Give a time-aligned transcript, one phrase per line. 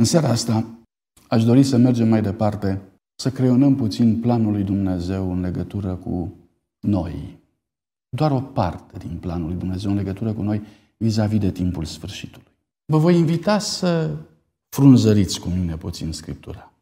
[0.00, 0.64] În seara asta
[1.28, 2.80] aș dori să mergem mai departe,
[3.14, 6.34] să creionăm puțin planul lui Dumnezeu în legătură cu
[6.80, 7.38] noi.
[8.08, 10.62] Doar o parte din planul lui Dumnezeu în legătură cu noi
[10.96, 12.46] vis-a-vis de timpul sfârșitului.
[12.84, 14.16] Vă voi invita să
[14.68, 16.72] frunzăriți cu mine puțin Scriptura.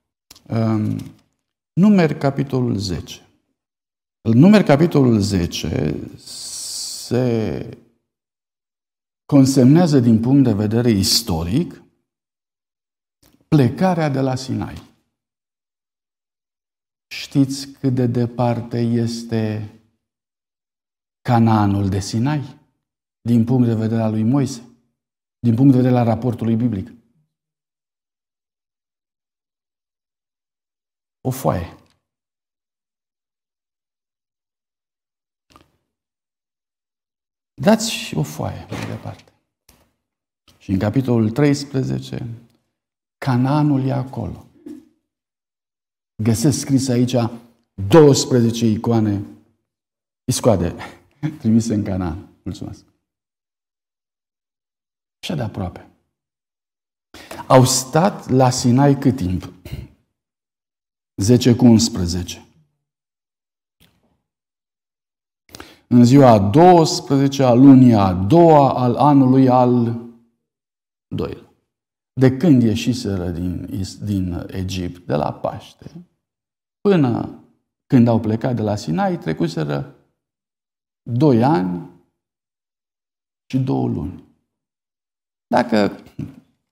[1.73, 3.21] Numeri capitolul 10.
[4.21, 7.67] Numeri capitolul 10 se
[9.27, 11.83] consemnează din punct de vedere istoric
[13.49, 14.75] plecarea de la Sinai.
[17.07, 19.73] Știți cât de departe este
[21.21, 22.41] Canaanul de Sinai?
[23.21, 24.63] Din punct de vedere al lui Moise?
[25.39, 26.89] Din punct de vedere al raportului biblic?
[31.21, 31.77] O foaie.
[37.55, 39.33] Dați o foaie mai departe.
[40.59, 42.48] Și în capitolul 13,
[43.19, 44.47] Canaanul e acolo.
[46.23, 47.15] Găsesc scris aici
[47.89, 49.23] 12 icoane
[50.25, 50.75] iscoade
[51.39, 52.29] trimise în Canaan.
[52.43, 52.85] Mulțumesc.
[55.23, 55.91] Așa de aproape.
[57.47, 59.53] Au stat la Sinai cât timp?
[61.17, 62.43] 10 cu 11.
[65.87, 70.01] În ziua 12 a lunii a doua al anului al
[71.07, 71.48] doilea.
[72.19, 73.69] De când ieșiseră din,
[74.05, 75.91] din Egipt, de la Paște,
[76.81, 77.43] până
[77.87, 79.95] când au plecat de la Sinai, trecuseră
[81.03, 81.91] doi ani
[83.51, 84.25] și două luni.
[85.47, 85.91] Dacă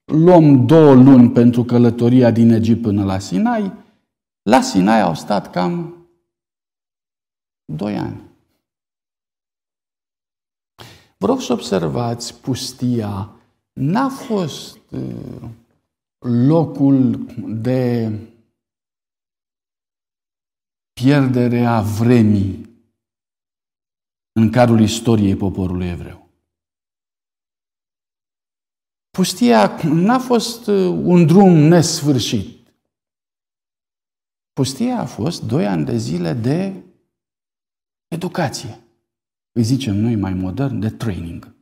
[0.04, 3.72] luăm două luni pentru călătoria din Egipt până la Sinai,
[4.42, 6.06] la Sinai au stat cam
[7.64, 8.20] doi ani.
[11.18, 13.30] Vă rog să observați, pustia
[13.72, 14.75] n-a fost uh,
[16.18, 17.26] locul
[17.62, 18.10] de
[20.92, 22.66] pierdere a vremii
[24.32, 26.28] în cadrul istoriei poporului evreu.
[29.10, 32.74] Pustia n-a fost uh, un drum nesfârșit.
[34.52, 36.82] Pustia a fost doi ani de zile de
[38.08, 38.80] educație.
[39.52, 41.55] Îi zicem noi mai modern, de training.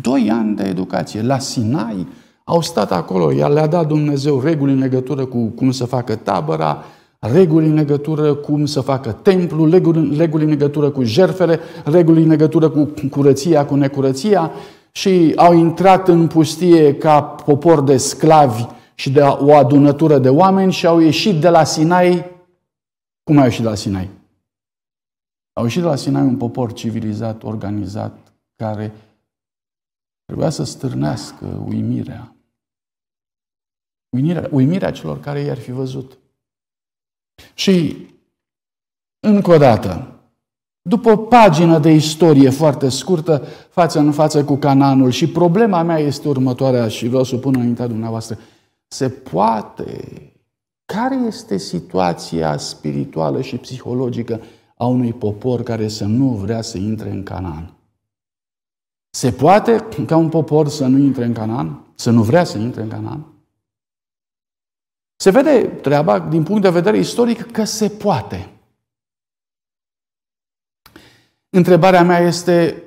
[0.00, 1.22] Doi ani de educație.
[1.22, 2.06] La Sinai
[2.44, 6.84] au stat acolo, iar le-a dat Dumnezeu reguli în legătură cu cum să facă tabăra,
[7.18, 12.28] reguli în legătură cum să facă templu, reguli, reguli în legătură cu jerfele, reguli în
[12.28, 14.50] legătură cu curăția, cu necurăția
[14.92, 20.72] și au intrat în pustie ca popor de sclavi și de o adunătură de oameni
[20.72, 22.24] și au ieșit de la Sinai.
[23.22, 24.10] Cum au ieșit de la Sinai?
[25.52, 28.18] Au ieșit de la Sinai un popor civilizat, organizat,
[28.56, 28.92] care
[30.24, 32.36] trebuia să stârnească uimirea.
[34.08, 36.18] Uimirea, uimirea celor care i-ar fi văzut.
[37.54, 38.06] Și,
[39.20, 40.08] încă o dată,
[40.82, 45.98] după o pagină de istorie foarte scurtă, față în față cu Cananul, și problema mea
[45.98, 48.38] este următoarea și vreau să o pun înaintea dumneavoastră.
[48.86, 50.18] Se poate?
[50.84, 54.40] Care este situația spirituală și psihologică
[54.76, 57.76] a unui popor care să nu vrea să intre în Canaan?
[59.14, 61.86] Se poate ca un popor să nu intre în Canaan?
[61.94, 63.26] Să nu vrea să intre în Canaan?
[65.16, 68.50] Se vede treaba din punct de vedere istoric că se poate.
[71.50, 72.82] Întrebarea mea este,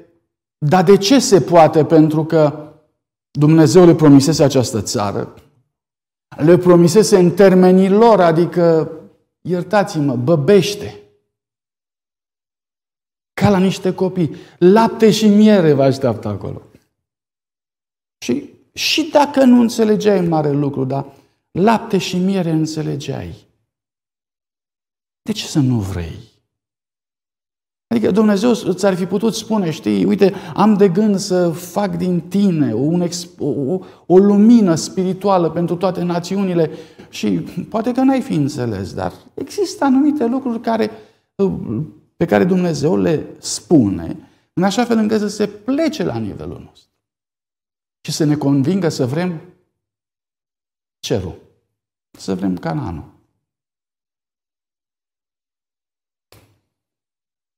[0.58, 1.86] dar de ce se poate?
[1.86, 2.72] Pentru că
[3.32, 5.34] Dumnezeu le promisese această țară,
[6.38, 8.92] le promisese în termenii lor, adică,
[9.42, 11.02] iertați-mă, băbește.
[13.42, 14.36] Ca la niște copii.
[14.58, 16.62] Lapte și miere vă așteaptă acolo.
[18.18, 21.06] Și, și dacă nu înțelegeai mare lucru, dar
[21.52, 23.36] lapte și miere înțelegeai.
[25.22, 26.20] De ce să nu vrei?
[27.88, 32.74] Adică Dumnezeu ți-ar fi putut spune, știi, uite, am de gând să fac din tine
[32.74, 36.70] un o, o, o lumină spirituală pentru toate națiunile
[37.09, 37.29] și
[37.70, 40.91] poate că n-ai fi înțeles, dar există anumite lucruri care,
[42.17, 46.91] pe care Dumnezeu le spune în așa fel încât să se plece la nivelul nostru
[48.02, 49.41] și să ne convingă să vrem
[50.99, 51.46] cerul
[52.17, 53.16] să vrem Cananul.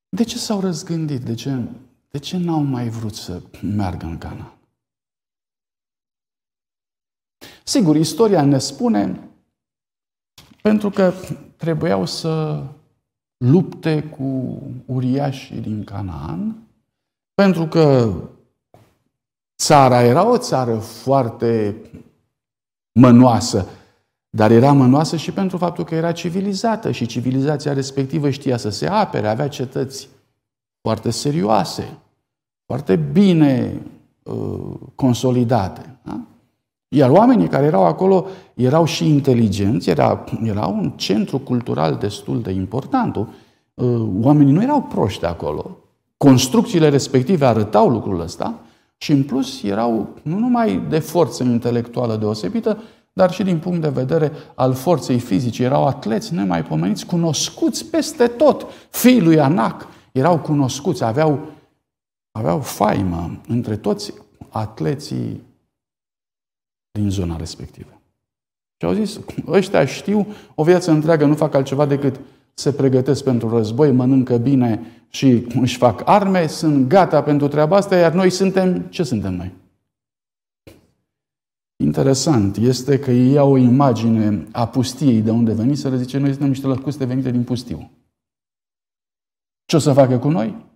[0.09, 1.21] De ce s-au răzgândit?
[1.21, 1.67] De ce,
[2.09, 4.57] de ce n-au mai vrut să meargă în Canaan?
[7.63, 9.29] Sigur, istoria ne spune
[10.61, 11.13] pentru că
[11.57, 12.63] trebuiau să
[13.45, 16.55] lupte cu uriașii din Canaan,
[17.33, 18.13] pentru că
[19.57, 21.75] țara era o țară foarte
[22.99, 23.67] mănoasă,
[24.29, 28.87] dar era mănoasă și pentru faptul că era civilizată și civilizația respectivă știa să se
[28.87, 30.09] apere, avea cetăți
[30.81, 31.97] foarte serioase,
[32.65, 33.81] foarte bine
[34.23, 35.98] uh, consolidate.
[36.89, 36.97] Da?
[36.97, 42.51] Iar oamenii care erau acolo erau și inteligenți, era, era un centru cultural destul de
[42.51, 43.15] important.
[43.15, 43.27] Uh,
[44.21, 45.77] oamenii nu erau proști acolo.
[46.17, 48.59] Construcțiile respective arătau lucrul ăsta
[48.97, 52.81] și în plus erau nu numai de forță intelectuală deosebită,
[53.13, 55.63] dar și din punct de vedere al forței fizice.
[55.63, 58.65] Erau atleți nemaipomeniți, cunoscuți peste tot.
[58.89, 61.39] Fiii lui Anac erau cunoscuți, aveau,
[62.31, 64.13] aveau faimă între toți
[64.49, 65.41] atleții
[66.91, 68.01] din zona respectivă.
[68.77, 72.19] Și au zis, ăștia știu o viață întreagă, nu fac altceva decât
[72.53, 77.95] se pregătesc pentru război, mănâncă bine și își fac arme, sunt gata pentru treaba asta,
[77.95, 79.53] iar noi suntem, ce suntem noi?
[81.83, 86.17] Interesant este că ei au o imagine a pustiei de unde veni, să le zice,
[86.17, 87.91] noi suntem niște lăcuste venite din pustiu.
[89.65, 90.68] Ce o să facă cu noi?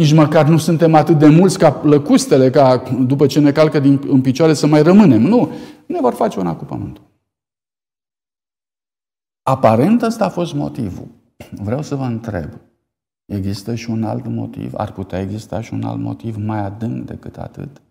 [0.00, 4.00] Nici măcar nu suntem atât de mulți ca lăcustele, ca după ce ne calcă din,
[4.06, 5.20] în picioare să mai rămânem.
[5.20, 5.52] Nu,
[5.86, 7.04] ne vor face una cu pământul.
[9.42, 11.08] Aparent ăsta a fost motivul.
[11.50, 12.50] Vreau să vă întreb,
[13.24, 14.74] există și un alt motiv?
[14.74, 17.82] Ar putea exista și un alt motiv mai adânc decât atât?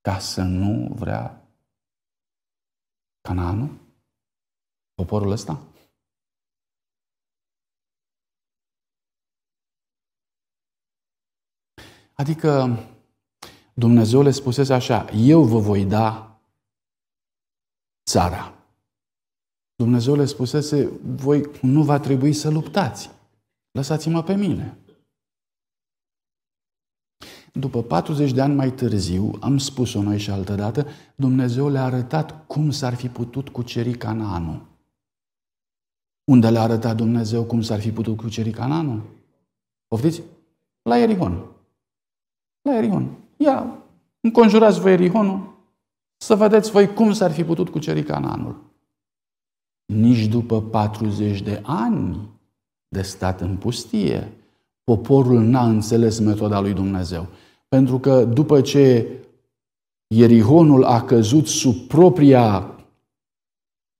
[0.00, 1.48] Ca să nu vrea
[3.20, 3.70] Canaanul?
[4.94, 5.58] Poporul ăsta?
[12.22, 12.78] Adică
[13.74, 16.40] Dumnezeu le spusese așa, eu vă voi da
[18.10, 18.54] țara.
[19.76, 23.10] Dumnezeu le spusese, voi nu va trebui să luptați.
[23.70, 24.78] Lăsați-mă pe mine.
[27.52, 32.46] După 40 de ani mai târziu, am spus-o noi și altă dată, Dumnezeu le-a arătat
[32.46, 34.66] cum s-ar fi putut cuceri Canaanul.
[36.24, 39.02] Unde le-a arătat Dumnezeu cum s-ar fi putut cuceri Canaanul?
[39.86, 40.22] Poftiți?
[40.82, 41.57] La Ierihon.
[42.68, 43.08] La Ierihon.
[43.36, 43.78] Ia,
[44.20, 45.56] înconjurați voi Ierihonul
[46.16, 48.56] să vedeți voi cum s-ar fi putut cuceri Canaanul.
[49.92, 52.30] Nici după 40 de ani
[52.88, 54.32] de stat în pustie,
[54.84, 57.26] poporul n-a înțeles metoda lui Dumnezeu.
[57.68, 59.06] Pentru că după ce
[60.14, 62.74] Ierihonul a căzut sub propria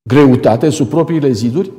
[0.09, 1.73] greutate, sub propriile ziduri,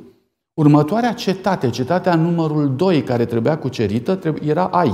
[0.54, 4.94] următoarea cetate, cetatea numărul 2 care trebuia cucerită, era Ai.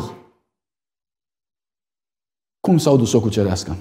[2.65, 3.75] Cum s-au dus să o cucerească?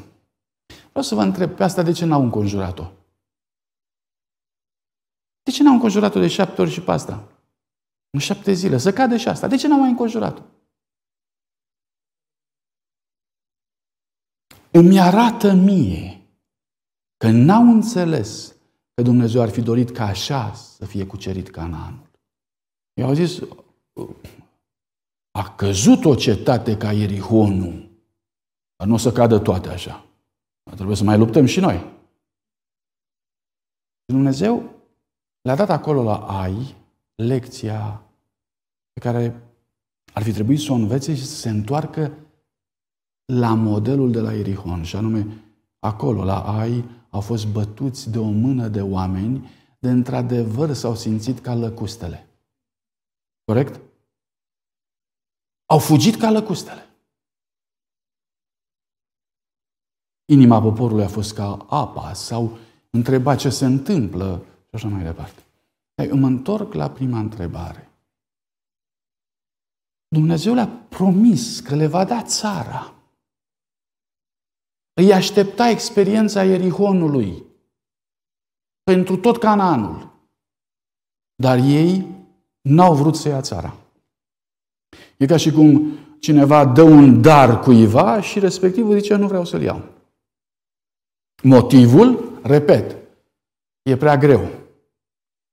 [0.88, 2.90] Vreau să vă întreb pe asta de ce n-au înconjurat-o?
[5.42, 7.28] De ce n-au înconjurat-o de șapte ori și pe asta?
[8.10, 9.46] În șapte zile, să cadă și asta.
[9.46, 10.42] De ce n-au mai înconjurat-o?
[14.70, 16.26] Îmi arată mie
[17.16, 18.54] că n-au înțeles
[18.94, 22.10] că Dumnezeu ar fi dorit ca așa să fie cucerit Canaanul.
[22.92, 23.38] Eu au zis,
[25.30, 27.92] a căzut o cetate ca Ierihonul,
[28.76, 30.06] dar nu o să cadă toate așa.
[30.74, 31.92] Trebuie să mai luptăm și noi.
[34.04, 34.70] Dumnezeu
[35.40, 36.74] le-a dat acolo la Ai
[37.14, 38.02] lecția
[38.92, 39.42] pe care
[40.12, 42.12] ar fi trebuit să o învețe și să se întoarcă
[43.32, 44.82] la modelul de la Erihon.
[44.82, 45.26] Și anume,
[45.78, 51.40] acolo, la Ai, au fost bătuți de o mână de oameni de într-adevăr s-au simțit
[51.40, 52.28] ca lăcustele.
[53.44, 53.80] Corect?
[55.66, 56.86] Au fugit ca lăcustele.
[60.24, 62.58] Inima poporului a fost ca apa, sau
[62.90, 65.42] întreba ce se întâmplă și așa mai departe.
[65.96, 67.88] Hai, îmi întorc la prima întrebare.
[70.08, 72.94] Dumnezeu le-a promis că le va da țara.
[74.92, 77.44] Îi aștepta experiența Ierihonului
[78.82, 80.12] pentru tot Canaanul.
[81.34, 82.06] Dar ei
[82.60, 83.76] n-au vrut să ia țara.
[85.16, 89.62] E ca și cum cineva dă un dar cuiva și respectivul zice, nu vreau să-l
[89.62, 89.93] iau.
[91.46, 92.96] Motivul, repet,
[93.82, 94.40] e prea greu.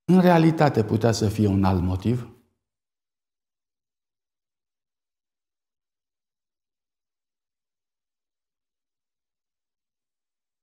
[0.04, 2.32] În realitate putea să fie un alt motiv?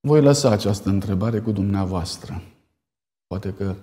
[0.07, 2.41] Voi lăsa această întrebare cu dumneavoastră.
[3.27, 3.75] Poate că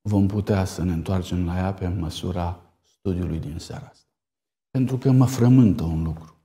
[0.00, 4.10] vom putea să ne întoarcem la ea pe măsura studiului din seara asta.
[4.70, 6.36] Pentru că mă frământă un lucru.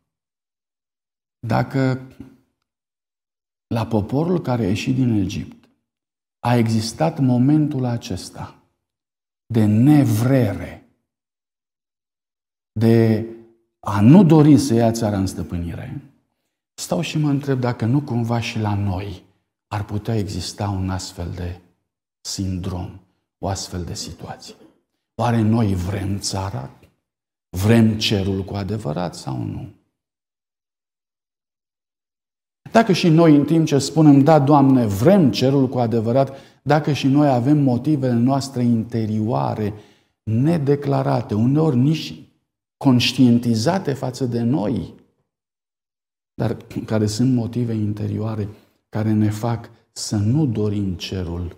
[1.40, 2.08] Dacă
[3.72, 5.70] la poporul care a ieșit din Egipt
[6.40, 8.56] a existat momentul acesta
[9.46, 10.90] de nevrere,
[12.72, 13.26] de
[13.80, 16.02] a nu dori să ia țara în stăpânire,
[16.74, 19.24] stau și mă întreb dacă nu cumva și la noi
[19.68, 21.60] ar putea exista un astfel de
[22.22, 23.00] sindrom,
[23.38, 24.56] o astfel de situație.
[25.16, 26.70] Oare noi vrem țara?
[27.50, 29.70] Vrem cerul cu adevărat sau nu?
[32.72, 37.08] Dacă și noi în timp ce spunem, da, Doamne, vrem cerul cu adevărat, dacă și
[37.08, 39.74] noi avem motivele noastre interioare
[40.24, 42.14] nedeclarate, uneori nici
[42.78, 44.94] conștientizate față de noi,
[46.34, 48.50] dar care sunt motive interioare
[48.90, 51.58] care ne fac să nu dorim cerul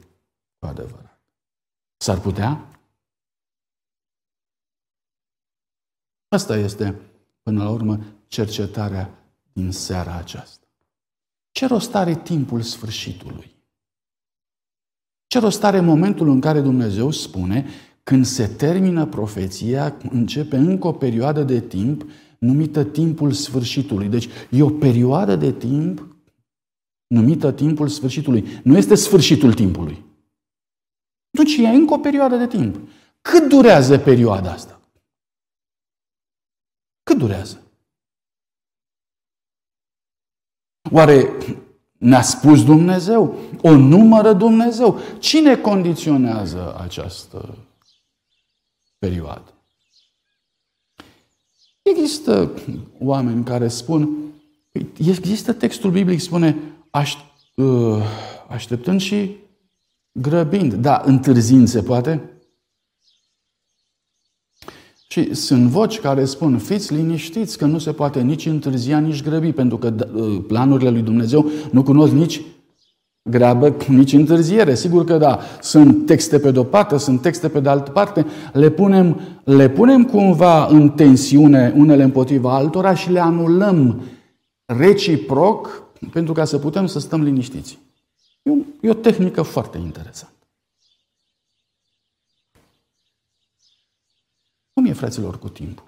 [0.60, 1.22] cu adevărat.
[1.98, 2.68] S-ar putea?
[6.28, 7.00] Asta este,
[7.42, 9.10] până la urmă, cercetarea
[9.54, 10.63] din seara aceasta.
[11.54, 13.52] Ce rost are timpul sfârșitului?
[15.28, 17.66] Ce rost are momentul în care Dumnezeu spune
[18.04, 22.06] când se termină profeția, începe încă o perioadă de timp
[22.40, 24.08] numită timpul sfârșitului.
[24.08, 26.16] Deci e o perioadă de timp
[27.08, 28.46] numită timpul sfârșitului.
[28.64, 30.04] Nu este sfârșitul timpului.
[31.30, 32.90] Deci e încă o perioadă de timp.
[33.22, 34.82] Cât durează perioada asta?
[37.04, 37.63] Cât durează?
[40.94, 41.30] Oare
[41.98, 43.36] ne-a spus Dumnezeu?
[43.62, 45.00] O numără Dumnezeu?
[45.20, 47.58] Cine condiționează această
[49.00, 49.54] perioadă?
[51.82, 52.52] Există
[53.00, 54.18] oameni care spun,
[54.98, 56.58] există textul biblic, spune,
[56.90, 57.16] aș,
[57.56, 58.04] uh,
[58.50, 59.36] așteptând și
[60.12, 60.74] grăbind.
[60.74, 62.33] Da, întârzind se poate?
[65.14, 69.52] Și sunt voci care spun, fiți liniștiți că nu se poate nici întârzia, nici grăbi,
[69.52, 72.42] pentru că uh, planurile lui Dumnezeu nu cunosc nici
[73.30, 74.76] grabă, nici întârziere.
[74.76, 78.70] Sigur că da, sunt texte pe de-o parte, sunt texte pe de altă parte, le
[78.70, 84.02] punem, le punem cumva în tensiune unele împotriva altora și le anulăm
[84.66, 87.80] reciproc pentru ca să putem să stăm liniștiți.
[88.42, 90.33] E o, e o tehnică foarte interesantă.
[94.74, 95.86] Cum e, fraților, cu timpul?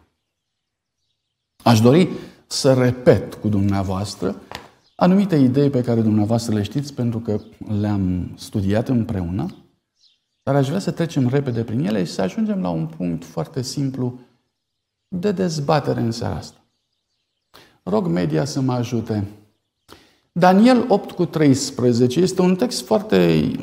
[1.63, 2.10] Aș dori
[2.48, 4.42] să repet cu dumneavoastră
[4.96, 7.39] anumite idei pe care dumneavoastră le știți pentru că
[7.80, 9.46] le-am studiat împreună,
[10.44, 13.62] dar aș vrea să trecem repede prin ele și să ajungem la un punct foarte
[13.62, 14.20] simplu
[15.08, 16.60] de dezbatere în seara asta.
[17.84, 19.27] Rog media să mă ajute.
[20.32, 23.15] Daniel 8 cu 13 este un text foarte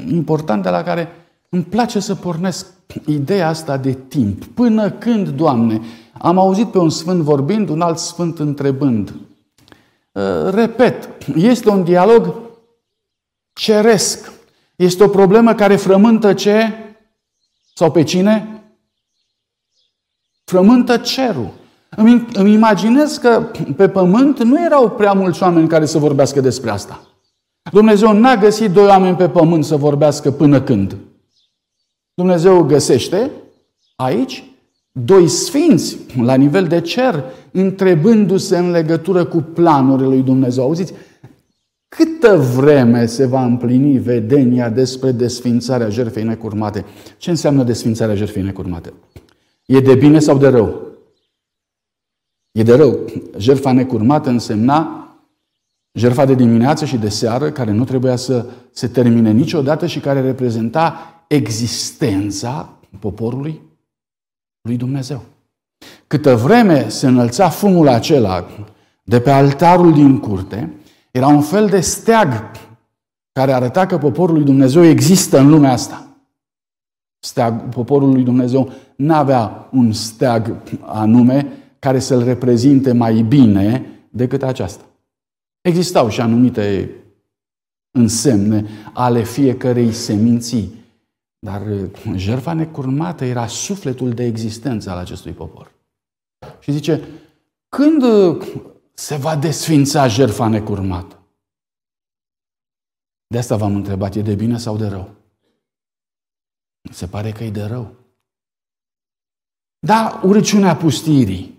[0.09, 1.09] important de la care
[1.55, 2.67] îmi place să pornesc
[3.07, 4.45] ideea asta de timp.
[4.45, 5.81] Până când, Doamne?
[6.13, 9.15] Am auzit pe un sfânt vorbind, un alt sfânt întrebând.
[10.13, 12.35] Uh, repet, este un dialog
[13.53, 14.33] ceresc.
[14.77, 16.73] Este o problemă care frământă ce?
[17.75, 18.65] Sau pe cine?
[20.45, 21.51] Frământă cerul.
[21.89, 23.43] Îmi, îmi imaginez că
[23.77, 27.01] pe pământ nu erau prea mulți oameni care să vorbească despre asta.
[27.73, 30.97] Dumnezeu n-a găsit doi oameni pe pământ să vorbească până când.
[32.15, 33.31] Dumnezeu găsește
[33.97, 34.45] aici
[34.93, 40.65] doi sfinți la nivel de cer, întrebându-se în legătură cu planurile lui Dumnezeu.
[40.65, 40.93] Auziți,
[41.89, 46.85] câtă vreme se va împlini vedenia despre desfințarea jertfei necurmate?
[47.19, 48.93] Ce înseamnă desfințarea jertfei necurmate?
[49.67, 50.81] E de bine sau de rău?
[52.51, 52.99] E de rău.
[53.37, 54.97] Jertfa necurmată însemna
[55.93, 60.21] jertfa de dimineață și de seară, care nu trebuia să se termine niciodată și care
[60.21, 63.61] reprezenta existența poporului
[64.61, 65.23] lui Dumnezeu.
[66.07, 68.47] Câtă vreme se înălța fumul acela
[69.03, 70.73] de pe altarul din curte,
[71.11, 72.33] era un fel de steag
[73.33, 76.07] care arăta că poporul lui Dumnezeu există în lumea asta.
[77.19, 81.47] Steag, poporul lui Dumnezeu nu avea un steag anume
[81.79, 84.85] care să-l reprezinte mai bine decât aceasta.
[85.61, 86.91] Existau și anumite
[87.91, 90.82] însemne ale fiecărei seminții
[91.47, 95.73] dar uh, jertfa necurmată era sufletul de existență al acestui popor.
[96.61, 97.09] Și zice,
[97.69, 98.47] când uh,
[98.95, 101.23] se va desfința jertfa necurmată?
[103.27, 105.15] De asta v-am întrebat, e de bine sau de rău?
[106.91, 107.97] Se pare că e de rău.
[109.79, 111.59] Da, urăciunea pustirii,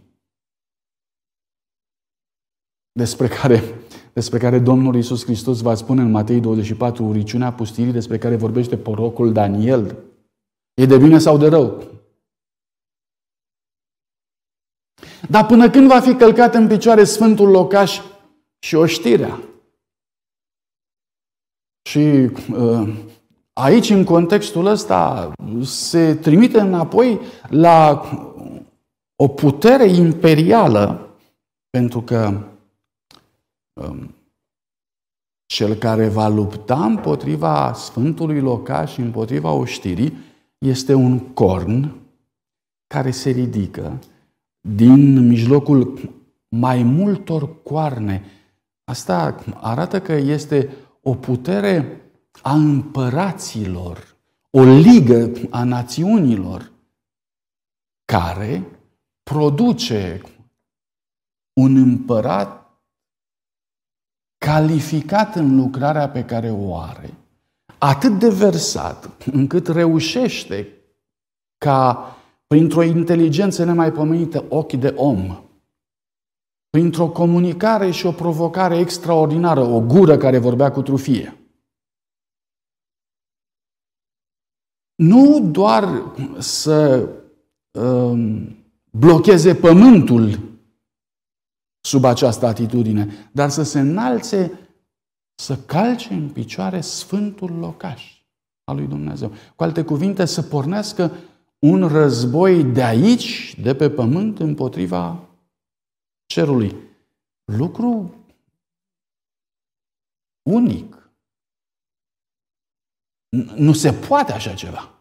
[2.92, 3.83] despre care
[4.14, 8.78] despre care Domnul Iisus Hristos va spune în Matei 24, uriciunea pustirii despre care vorbește
[8.78, 9.98] porocul Daniel.
[10.74, 11.84] E de bine sau de rău?
[15.30, 18.02] Dar până când va fi călcat în picioare Sfântul Locaș
[18.60, 19.40] și oștirea?
[21.90, 22.96] Și uh,
[23.54, 25.32] aici, în contextul ăsta,
[25.64, 28.02] se trimite înapoi la
[29.16, 31.10] o putere imperială,
[31.70, 32.53] pentru că um,
[35.46, 40.14] cel care va lupta împotriva Sfântului Locaș și împotriva oștirii
[40.58, 42.02] este un corn
[42.88, 44.00] care se ridică
[44.60, 46.12] din mijlocul
[46.50, 48.24] mai multor coarne.
[48.84, 50.70] Asta arată că este
[51.02, 52.02] o putere
[52.42, 54.16] a împăraților,
[54.52, 56.72] o ligă a națiunilor
[58.06, 58.66] care
[59.24, 60.22] produce
[61.54, 62.63] un împărat
[64.44, 67.14] calificat în lucrarea pe care o are,
[67.78, 70.68] atât de versat încât reușește
[71.58, 72.16] ca
[72.48, 75.44] printr-o inteligență nemaipomenită ochi de om,
[76.70, 81.38] printr-o comunicare și o provocare extraordinară, o gură care vorbea cu trufie.
[84.96, 87.10] Nu doar să
[87.72, 88.56] um,
[88.92, 90.53] blocheze pământul
[91.86, 94.60] sub această atitudine, dar să se înalțe,
[95.36, 98.22] să calce în picioare sfântul locaș
[98.64, 99.32] al lui Dumnezeu.
[99.56, 101.12] Cu alte cuvinte, să pornească
[101.60, 105.30] un război de aici, de pe pământ, împotriva
[106.26, 106.76] cerului.
[107.44, 108.16] Lucru
[110.50, 111.12] unic.
[113.56, 114.94] Nu se poate așa ceva.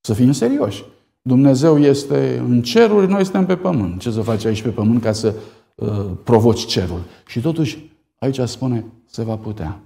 [0.00, 0.84] Să fim serioși.
[1.26, 4.00] Dumnezeu este în ceruri, noi suntem pe pământ.
[4.00, 5.34] Ce să faci aici pe pământ ca să
[5.74, 5.88] uh,
[6.24, 7.00] provoci cerul?
[7.26, 9.80] Și totuși, aici spune, se va putea.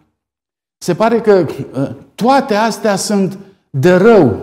[0.79, 3.39] Se pare că uh, toate astea sunt
[3.71, 4.37] de rău.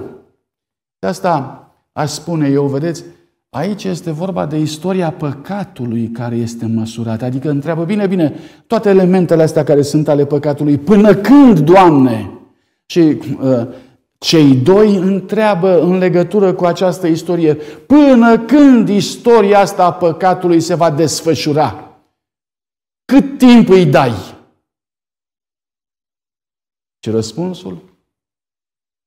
[0.99, 3.03] De asta aș spune eu, vedeți,
[3.49, 7.25] aici este vorba de istoria păcatului care este măsurată.
[7.25, 8.33] Adică întreabă, bine, bine,
[8.67, 12.31] toate elementele astea care sunt ale păcatului, până când, Doamne?
[12.85, 13.67] Și uh,
[14.17, 17.55] cei doi întreabă în legătură cu această istorie,
[17.87, 21.97] până când istoria asta a păcatului se va desfășura?
[23.05, 24.11] Cât timp îi dai?
[26.99, 27.81] Și răspunsul?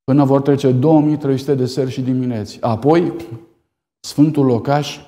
[0.05, 2.61] Până vor trece 2300 de seri și dimineți.
[2.61, 3.14] Apoi,
[4.01, 4.99] Sfântul Locaș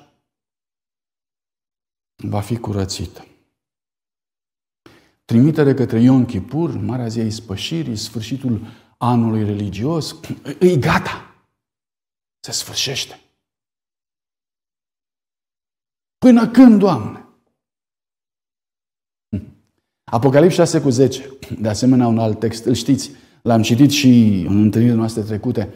[2.15, 3.27] va fi curățit.
[5.25, 8.61] Trimitere către Ion Chipur, Marea Zi a Ispășirii, sfârșitul
[9.03, 10.15] anului religios,
[10.59, 11.35] îi gata.
[12.39, 13.19] Se sfârșește.
[16.17, 17.25] Până când, Doamne?
[20.03, 23.11] Apocalips 6 cu 10, de asemenea un alt text, îl știți,
[23.41, 25.73] l-am citit și în întâlnirile noastre trecute.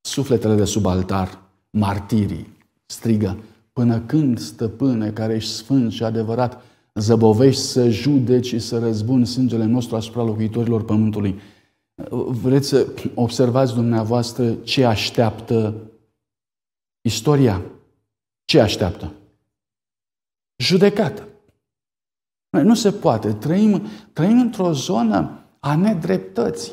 [0.00, 6.62] Sufletele de sub altar, martirii, strigă, până când, stăpâne, care ești sfânt și adevărat,
[6.94, 11.40] zăbovești să judeci și să răzbuni sângele nostru asupra locuitorilor pământului.
[12.26, 15.74] Vreți să observați dumneavoastră ce așteaptă
[17.00, 17.62] istoria?
[18.44, 19.12] Ce așteaptă?
[20.56, 21.28] Judecată.
[22.50, 23.32] Nu se poate.
[23.32, 26.72] Trăim, trăim într-o zonă a nedreptății.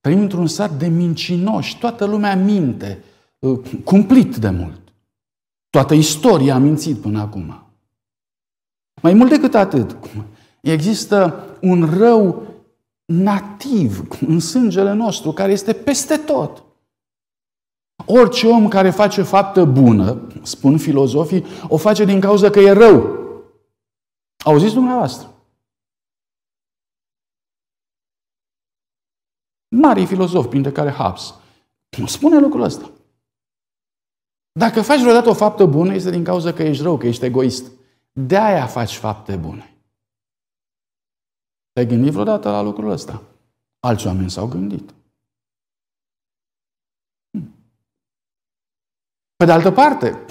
[0.00, 1.78] Trăim într-un sat de mincinoși.
[1.78, 3.02] Toată lumea minte.
[3.84, 4.80] Cumplit de mult.
[5.70, 7.67] Toată istoria a mințit până acum.
[9.02, 9.96] Mai mult decât atât,
[10.60, 12.46] există un rău
[13.04, 16.62] nativ în sângele nostru, care este peste tot.
[18.06, 23.18] Orice om care face faptă bună, spun filozofii, o face din cauza că e rău.
[24.44, 25.32] Auziți dumneavoastră?
[29.68, 31.34] Mari filozofi, printre care Hobbes,
[32.06, 32.90] spune lucrul ăsta.
[34.52, 37.72] Dacă faci vreodată o faptă bună, este din cauza că ești rău, că ești egoist.
[38.26, 39.76] De aia faci fapte bune.
[41.72, 43.22] Te-ai gândit vreodată la lucrul ăsta?
[43.80, 44.94] Alți oameni s-au gândit.
[47.30, 47.54] Hmm.
[49.36, 50.24] Pe de altă parte,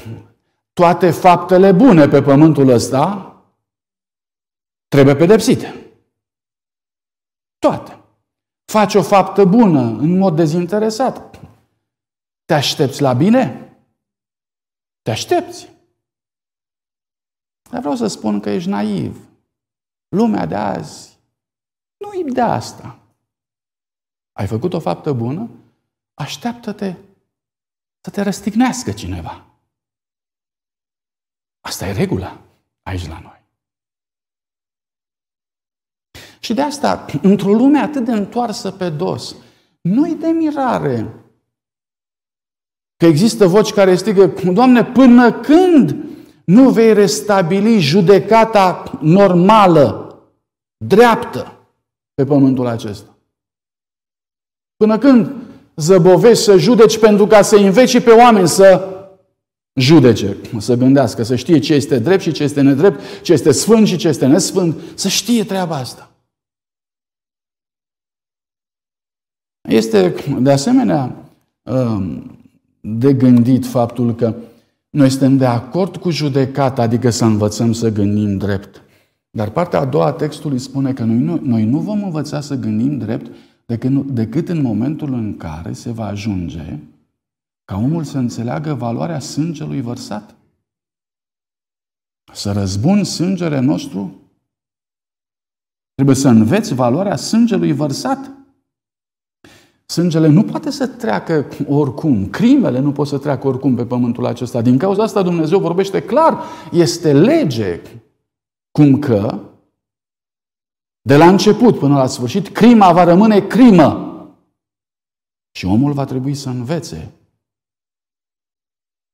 [0.73, 3.35] toate faptele bune pe pământul ăsta
[4.87, 5.91] trebuie pedepsite.
[7.59, 8.01] Toate.
[8.65, 11.39] Faci o faptă bună în mod dezinteresat.
[12.45, 13.71] Te aștepți la bine?
[15.01, 15.76] Te aștepți.
[17.69, 19.27] Dar vreau să spun că ești naiv.
[20.07, 21.17] Lumea de azi
[21.97, 22.99] nu e de asta.
[24.31, 25.49] Ai făcut o faptă bună?
[26.13, 26.95] Așteaptă-te
[28.01, 29.45] să te răstignească cineva.
[31.61, 32.41] Asta e regula
[32.83, 33.41] aici la noi.
[36.39, 39.35] Și de asta, într-o lume atât de întoarsă pe dos,
[39.81, 41.13] nu-i de mirare
[42.97, 46.06] că există voci care strigă, Doamne, până când
[46.51, 50.17] nu vei restabili judecata normală,
[50.77, 51.57] dreaptă,
[52.13, 53.17] pe pământul acesta.
[54.75, 55.35] Până când
[55.75, 58.97] zăbovești să judeci pentru ca să înveți pe oameni să
[59.73, 63.87] judece, să gândească, să știe ce este drept și ce este nedrept, ce este sfânt
[63.87, 66.11] și ce este nesfânt, să știe treaba asta.
[69.69, 71.15] Este, de asemenea,
[71.61, 72.37] um,
[72.79, 74.35] de gândit faptul că
[74.97, 78.81] noi suntem de acord cu judecata, adică să învățăm să gândim drept.
[79.29, 82.55] Dar partea a doua a textului spune că noi nu, noi nu vom învăța să
[82.55, 86.79] gândim drept decât, decât în momentul în care se va ajunge
[87.65, 90.35] ca omul să înțeleagă valoarea sângelui vărsat.
[92.33, 94.21] Să răzbun sângele nostru,
[95.93, 98.36] trebuie să înveți valoarea sângelui vărsat.
[99.87, 102.29] Sângele nu poate să treacă oricum.
[102.29, 104.61] Crimele nu pot să treacă oricum pe pământul acesta.
[104.61, 106.43] Din cauza asta Dumnezeu vorbește clar.
[106.71, 107.81] Este lege
[108.71, 109.41] cum că
[111.01, 114.05] de la început până la sfârșit, crima va rămâne crimă.
[115.51, 117.11] Și omul va trebui să învețe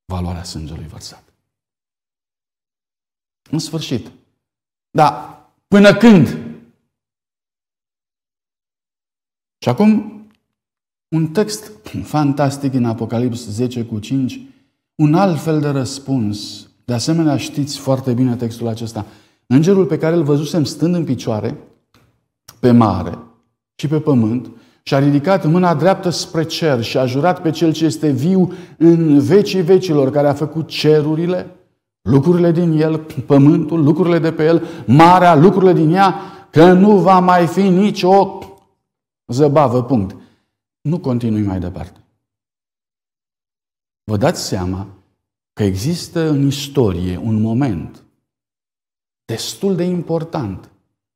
[0.06, 1.24] valoarea sângelui vărsat.
[3.50, 4.12] În sfârșit.
[4.90, 6.28] Da, până când?
[9.58, 10.23] Și acum,
[11.14, 11.72] un text
[12.04, 14.42] fantastic în Apocalips 10 cu 5,
[14.96, 16.68] un alt fel de răspuns.
[16.86, 19.06] De asemenea, știți foarte bine textul acesta.
[19.46, 21.58] Îngerul pe care îl văzusem stând în picioare,
[22.60, 23.18] pe mare
[23.76, 24.50] și pe pământ,
[24.84, 28.52] și a ridicat mâna dreaptă spre cer și a jurat pe Cel ce este viu
[28.78, 31.56] în vecii vecilor, care a făcut cerurile,
[32.02, 36.16] lucrurile din el, pământul, lucrurile de pe el, marea, lucrurile din ea,
[36.50, 38.40] că nu va mai fi nicio
[39.28, 40.16] zăbavă, punct.
[40.84, 42.04] Nu continui mai departe.
[44.04, 44.88] Vă dați seama
[45.54, 48.04] că există în istorie un moment
[49.26, 50.70] destul de important,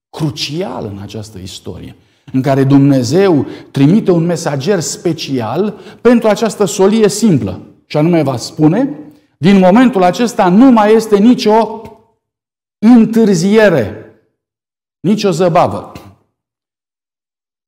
[0.10, 1.95] crucial în această istorie,
[2.34, 7.62] în care Dumnezeu trimite un mesager special pentru această solie simplă.
[7.86, 8.99] Și anume va spune,
[9.38, 11.82] din momentul acesta nu mai este nicio
[12.77, 14.12] întârziere,
[14.99, 15.91] nicio zăbavă.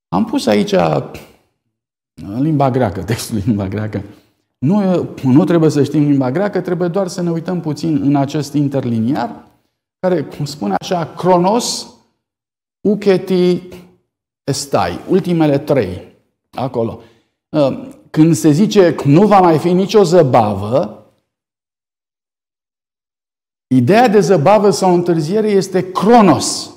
[0.08, 0.74] Am pus aici
[2.24, 4.04] în limba greacă, textul în limba greacă.
[4.58, 8.54] Nu, nu trebuie să știm limba greacă, trebuie doar să ne uităm puțin în acest
[8.54, 9.48] interliniar,
[10.00, 11.94] care spune așa, Cronos,
[12.82, 13.62] Uketi,
[14.44, 16.16] Estai, ultimele trei,
[16.52, 17.02] acolo.
[17.50, 21.06] Uh, când se zice că nu va mai fi nicio zăbavă,
[23.68, 26.74] ideea de zăbavă sau întârziere este cronos.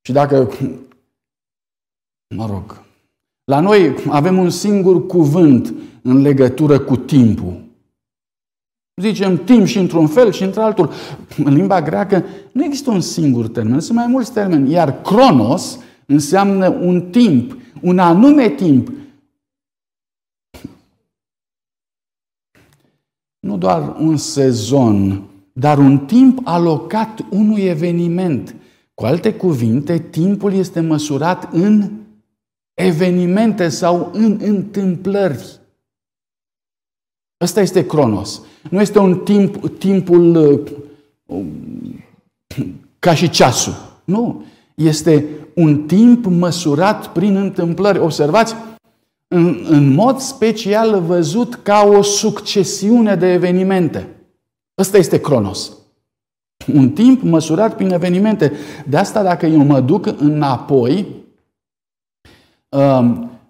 [0.00, 0.50] Și dacă,
[2.34, 2.87] mă rog,
[3.48, 7.62] la noi avem un singur cuvânt în legătură cu timpul.
[9.00, 10.90] Zicem timp și într-un fel și într-altul.
[11.44, 14.70] În limba greacă nu există un singur termen, sunt mai mulți termeni.
[14.70, 18.92] Iar cronos înseamnă un timp, un anume timp.
[23.40, 28.54] Nu doar un sezon, dar un timp alocat unui eveniment.
[28.94, 31.90] Cu alte cuvinte, timpul este măsurat în
[32.78, 35.60] evenimente sau în întâmplări.
[37.44, 38.42] Ăsta este Cronos.
[38.70, 40.34] Nu este un timp, timpul
[41.26, 41.44] uh,
[42.98, 43.74] ca și ceasul.
[44.04, 44.44] Nu.
[44.74, 47.98] Este un timp măsurat prin întâmplări.
[47.98, 48.54] Observați,
[49.28, 54.08] în, în mod special văzut ca o succesiune de evenimente.
[54.78, 55.72] Ăsta este Cronos.
[56.74, 58.52] Un timp măsurat prin evenimente.
[58.86, 61.26] De asta, dacă eu mă duc înapoi, um,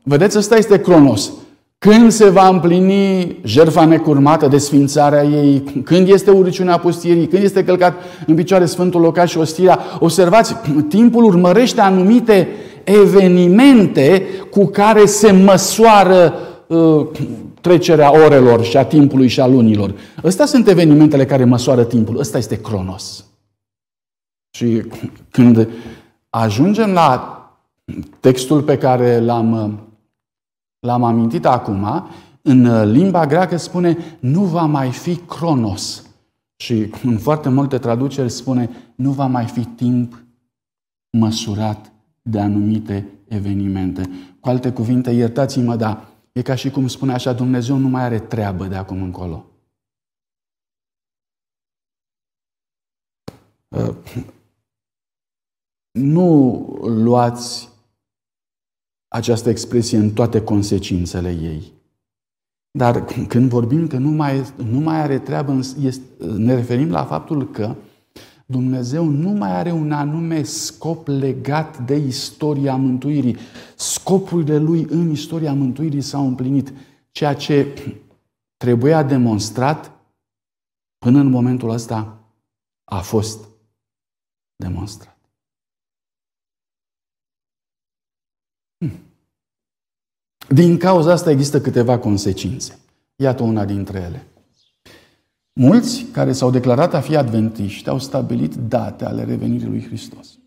[0.02, 1.33] vedeți, ăsta este Cronos.
[1.78, 7.94] Când se va împlini jertfa necurmată, desfințarea ei, când este uriciunea pustierii, când este călcat
[8.26, 9.78] în picioare Sfântul Locaș și Ostirea.
[9.98, 10.54] Observați,
[10.88, 12.48] timpul urmărește anumite
[12.85, 16.35] evenimente cu care se măsoară
[16.66, 17.07] uh,
[17.61, 19.94] trecerea orelor și a timpului și a lunilor.
[20.24, 22.18] Astea sunt evenimentele care măsoară timpul.
[22.18, 23.24] Ăsta este Cronos.
[24.50, 24.83] Și
[25.31, 25.68] când
[26.31, 27.38] ajungem la
[28.20, 29.87] textul pe care l-am uh,
[30.81, 32.09] L-am amintit acum,
[32.42, 36.07] în uh, limba greacă spune nu va mai fi cronos.
[36.57, 40.22] Și în foarte multe traduceri spune nu va mai fi timp
[41.11, 44.11] măsurat de anumite evenimente.
[44.40, 48.18] Cu alte cuvinte, iertați-mă, dar e ca și cum spune așa, Dumnezeu nu mai are
[48.18, 49.44] treabă de acum încolo.
[53.68, 53.94] Uh,
[55.90, 57.68] nu luați
[59.09, 61.73] această expresie în toate consecințele ei.
[62.71, 67.51] Dar când vorbim că nu mai, nu mai are treabă, este, ne referim la faptul
[67.51, 67.75] că
[68.47, 73.37] Dumnezeu nu mai are un anume scop legat de istoria mântuirii.
[73.77, 76.73] Scopurile lui în istoria mântuirii s-au împlinit.
[77.11, 77.66] Ceea ce
[78.57, 79.92] trebuia demonstrat
[80.99, 82.18] până în momentul ăsta
[82.85, 83.49] a fost
[84.57, 85.17] demonstrat.
[90.48, 92.78] Din cauza asta există câteva consecințe.
[93.16, 94.26] Iată una dintre ele.
[95.52, 100.38] Mulți care s-au declarat a fi adventiști au stabilit date ale revenirii lui Hristos.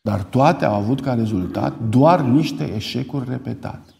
[0.00, 3.90] Dar toate au avut ca rezultat doar niște eșecuri repetate.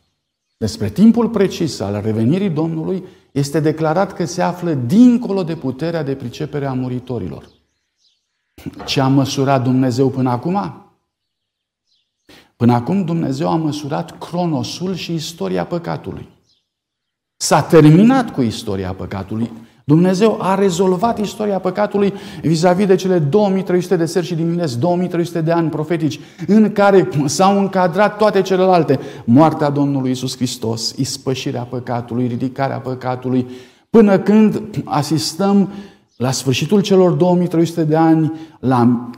[0.57, 6.15] Despre timpul precis al revenirii Domnului este declarat că se află dincolo de puterea de
[6.15, 7.49] pricepere a muritorilor.
[8.85, 10.87] Ce a măsurat Dumnezeu până acum?
[12.63, 16.29] Până acum Dumnezeu a măsurat cronosul și istoria păcatului.
[17.37, 19.51] S-a terminat cu istoria păcatului.
[19.85, 25.53] Dumnezeu a rezolvat istoria păcatului vis-a-vis de cele 2300 de seri și dimineți, 2300 de
[25.53, 29.01] ani profetici, în care s-au încadrat toate celelalte.
[29.25, 33.47] Moartea Domnului Isus Hristos, ispășirea păcatului, ridicarea păcatului,
[33.91, 35.69] până când asistăm
[36.17, 39.11] la sfârșitul celor 2300 de ani, la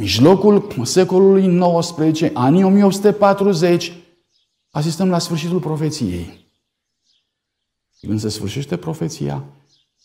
[0.00, 3.92] mijlocul secolului XIX, anii 1840,
[4.70, 6.44] asistăm la sfârșitul profeției.
[8.00, 9.44] Când se sfârșește profeția,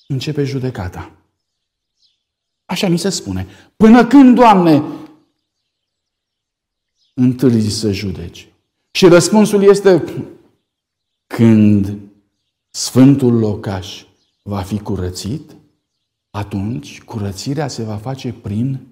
[0.08, 1.12] începe judecata.
[2.66, 3.48] Așa mi se spune.
[3.76, 4.84] Până când, Doamne,
[7.14, 8.48] întârzi să judeci?
[8.92, 10.04] Și răspunsul este
[11.28, 11.98] când
[12.70, 14.04] Sfântul Locaș
[14.42, 15.56] va fi curățit,
[16.30, 18.91] atunci curățirea se va face prin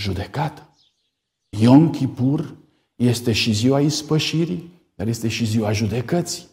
[0.00, 0.68] judecată.
[1.48, 2.54] Iom Kippur
[2.96, 6.44] este și ziua ispășirii, dar este și ziua judecății.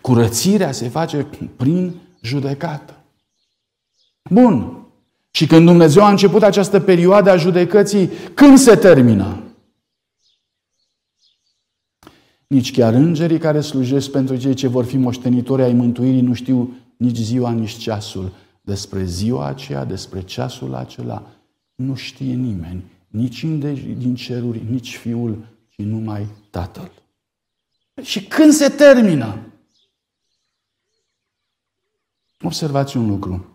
[0.00, 3.04] Curățirea se face prin judecată.
[4.30, 4.78] Bun.
[5.30, 9.42] Și când Dumnezeu a început această perioadă a judecății, când se termină?
[12.46, 16.76] Nici chiar îngerii care slujesc pentru cei ce vor fi moștenitori ai mântuirii nu știu
[16.96, 18.32] nici ziua, nici ceasul.
[18.60, 21.33] Despre ziua aceea, despre ceasul acela,
[21.74, 26.90] nu știe nimeni, nici din ceruri, nici Fiul, ci numai Tatăl.
[28.02, 29.38] Și când se termină?
[32.40, 33.48] Observați un lucru.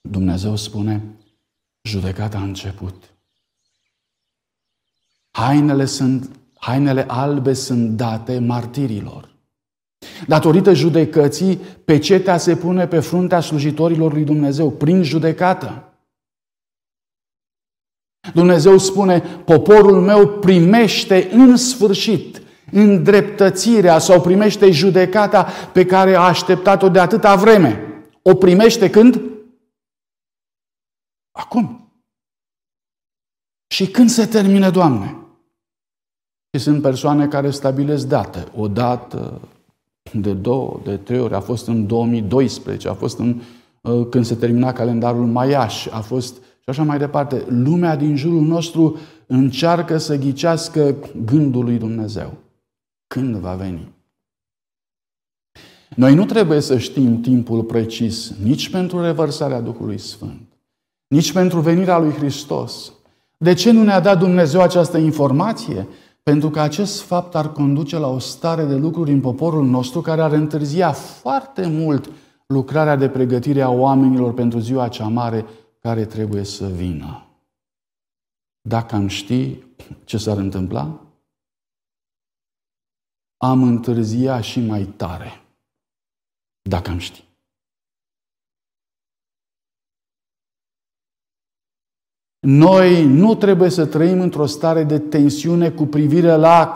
[0.00, 1.02] Dumnezeu spune,
[1.82, 3.14] judecata a început.
[5.30, 9.34] Hainele, sunt, hainele albe sunt date martirilor.
[10.26, 15.95] Datorită judecății, pecetea se pune pe fruntea slujitorilor lui Dumnezeu, prin judecată.
[18.34, 22.40] Dumnezeu spune, poporul meu primește în sfârșit
[22.72, 27.80] îndreptățirea sau primește judecata pe care a așteptat-o de atâta vreme.
[28.22, 29.20] O primește când?
[31.30, 31.90] Acum.
[33.66, 35.16] Și când se termină, Doamne?
[36.52, 38.46] Și sunt persoane care stabilesc date.
[38.56, 39.40] O dată,
[40.12, 41.34] de două, de trei ori.
[41.34, 43.40] A fost în 2012, a fost în,
[43.80, 47.44] uh, când se termina calendarul Maiaș, a fost și așa mai departe.
[47.48, 52.32] Lumea din jurul nostru încearcă să ghicească gândul lui Dumnezeu.
[53.06, 53.92] Când va veni?
[55.96, 60.52] Noi nu trebuie să știm timpul precis nici pentru revărsarea Duhului Sfânt,
[61.08, 62.92] nici pentru venirea lui Hristos.
[63.38, 65.86] De ce nu ne-a dat Dumnezeu această informație?
[66.22, 70.20] Pentru că acest fapt ar conduce la o stare de lucruri în poporul nostru care
[70.20, 72.10] ar întârzia foarte mult
[72.46, 75.44] lucrarea de pregătire a oamenilor pentru ziua cea mare
[75.86, 77.26] care trebuie să vină.
[78.60, 79.58] Dacă am ști
[80.04, 81.06] ce s-ar întâmpla,
[83.36, 85.42] am întârzia și mai tare
[86.62, 87.24] dacă am ști.
[92.38, 96.72] Noi nu trebuie să trăim într-o stare de tensiune cu privire la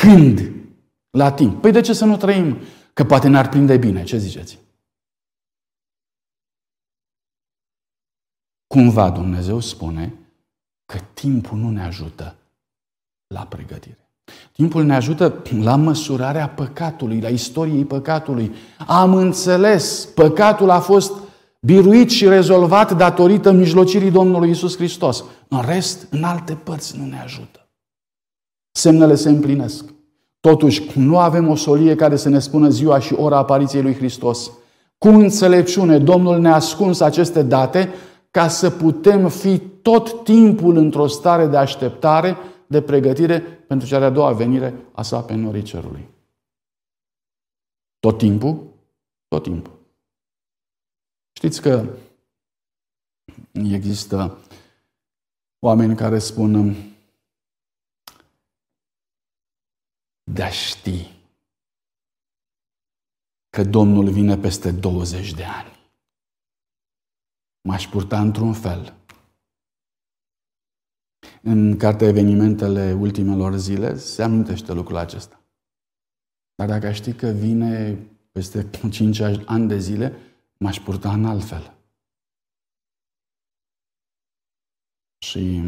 [0.00, 0.40] când,
[1.10, 1.60] la timp.
[1.60, 2.56] Păi de ce să nu trăim?
[2.92, 4.04] Că poate ne-ar prinde bine.
[4.04, 4.67] Ce ziceți?
[8.68, 10.14] Cumva Dumnezeu spune
[10.86, 12.34] că timpul nu ne ajută
[13.26, 14.08] la pregătire.
[14.52, 18.54] Timpul ne ajută la măsurarea păcatului, la istoriei păcatului.
[18.86, 21.12] Am înțeles, păcatul a fost
[21.60, 25.24] biruit și rezolvat datorită mijlocirii Domnului Isus Hristos.
[25.48, 27.68] În rest, în alte părți nu ne ajută.
[28.70, 29.84] Semnele se împlinesc.
[30.40, 34.50] Totuși, nu avem o solie care să ne spună ziua și ora apariției lui Hristos.
[34.98, 37.88] Cu înțelepciune, Domnul ne-a ascuns aceste date
[38.30, 42.36] ca să putem fi tot timpul într-o stare de așteptare
[42.66, 46.08] de pregătire pentru cea de-a doua venire a sa pe norii cerului.
[47.98, 48.72] Tot timpul?
[49.28, 49.72] Tot timpul.
[51.32, 51.96] Știți că
[53.52, 54.38] există
[55.58, 56.76] oameni care spun
[60.32, 61.16] de a ști
[63.50, 65.77] că Domnul vine peste 20 de ani.
[67.60, 68.96] M-aș purta într-un fel.
[71.42, 75.42] În cartea Evenimentele ultimelor zile se amintește lucrul acesta.
[76.54, 77.98] Dar dacă știi că vine
[78.32, 80.12] peste 5 ani de zile,
[80.58, 81.76] m-aș purta în altfel.
[85.18, 85.62] Și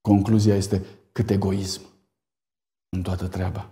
[0.00, 1.82] concluzia este cât egoism
[2.88, 3.70] în toată treaba.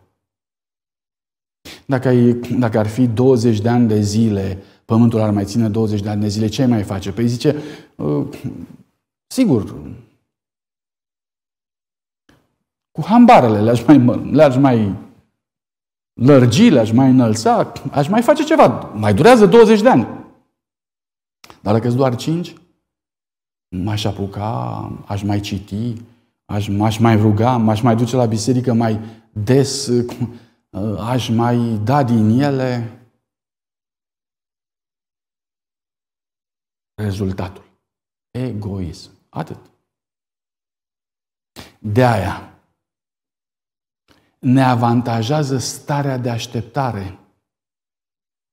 [1.87, 6.01] Dacă, ai, dacă ar fi 20 de ani de zile, pământul ar mai ține 20
[6.01, 7.12] de ani de zile, ce ai mai face?
[7.12, 7.57] Păi zice,
[7.97, 8.27] uh,
[9.27, 9.75] sigur,
[12.90, 13.99] cu hambarele le-aș mai,
[14.31, 14.94] le-aș mai
[16.20, 18.92] lărgi, le-aș mai înălța, aș mai face ceva.
[18.94, 20.07] Mai durează 20 de ani.
[21.61, 22.55] Dar dacă sunt doar 5,
[23.68, 25.94] m-aș apuca, aș mai citi,
[26.44, 29.01] aș, m-aș mai ruga, m-aș mai duce la biserică mai
[29.33, 29.90] des,
[31.11, 32.99] aș mai da din ele.
[36.95, 37.65] Rezultatul.
[38.31, 39.11] Egoism.
[39.29, 39.59] Atât.
[41.79, 42.55] De aia,
[44.39, 47.19] ne avantajează starea de așteptare.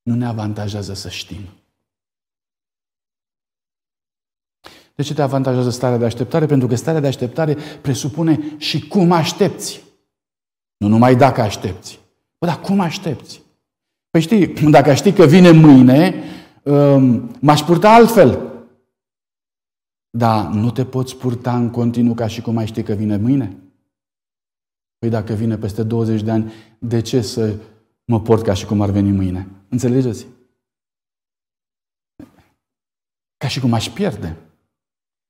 [0.02, 1.48] Nu ne avantajează să știm.
[4.94, 6.46] De ce te avantajează starea de așteptare?
[6.46, 9.82] Pentru că starea de așteptare presupune și cum aștepți.
[10.76, 12.00] Nu numai dacă aștepți.
[12.38, 13.42] Bă, dar cum aștepți?
[14.10, 16.22] Păi știi, dacă știi că vine mâine, um,
[17.40, 18.50] m-aș purta altfel.
[20.10, 23.56] Dar nu te poți purta în continuu ca și cum ai ști că vine mâine?
[24.98, 27.56] Păi dacă vine peste 20 de ani, de ce să
[28.04, 29.48] mă port ca și cum ar veni mâine?
[29.68, 30.26] Înțelegeți?
[33.36, 34.36] Ca și cum aș pierde.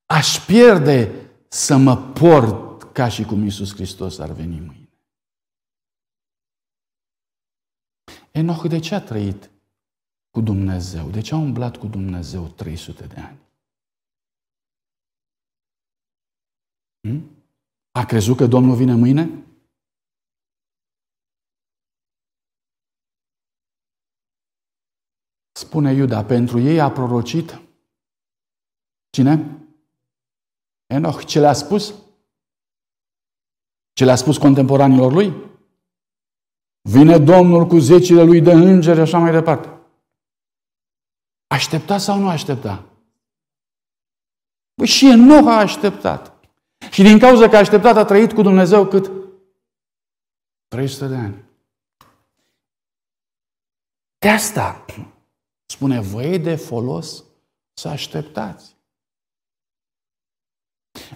[0.06, 4.88] Aș pierde să mă port ca și cum Iisus Hristos ar veni mâine.
[8.30, 9.50] Enoch de ce a trăit
[10.32, 11.10] cu Dumnezeu?
[11.10, 13.38] De ce a umblat cu Dumnezeu 300 de ani?
[17.00, 17.30] Hmm?
[17.90, 19.44] A crezut că Domnul vine mâine?
[25.52, 27.60] Spune Iuda, pentru ei a prorocit
[29.10, 29.62] cine?
[30.86, 31.24] Enoch.
[31.24, 31.94] Ce le-a spus?
[33.92, 35.32] Ce le-a spus contemporanilor lui?
[36.80, 39.71] Vine Domnul cu zecile lui de îngeri așa mai departe.
[41.52, 42.84] Aștepta sau nu aștepta?
[44.74, 46.32] Păi și Enoch a așteptat.
[46.90, 49.10] Și din cauza că a așteptat, a trăit cu Dumnezeu cât?
[50.68, 51.44] 300 de ani.
[54.18, 54.84] De asta
[55.66, 57.24] Spune, vă e de folos
[57.72, 58.76] să așteptați.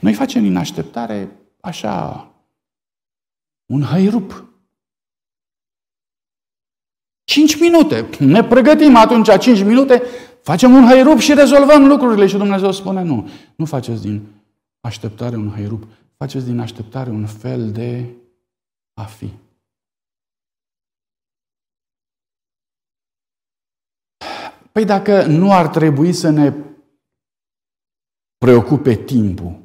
[0.01, 2.27] Noi facem din așteptare așa
[3.67, 4.45] un hăirup.
[7.37, 8.09] Cinci minute.
[8.19, 10.03] Ne pregătim atunci cinci minute,
[10.43, 12.27] facem un hăirup și rezolvăm lucrurile.
[12.27, 14.27] Și Dumnezeu spune, nu, nu faceți din
[14.81, 18.15] așteptare un hăirup, faceți din așteptare un fel de
[18.95, 19.31] a fi.
[24.73, 26.55] Păi dacă nu ar trebui să ne
[28.39, 29.57] preocupe timpul,